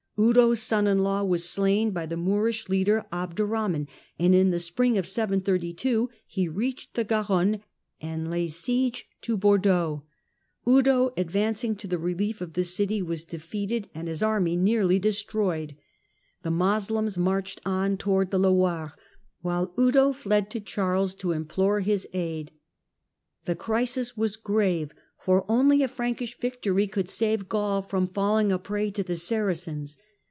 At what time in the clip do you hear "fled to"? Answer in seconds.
20.13-20.59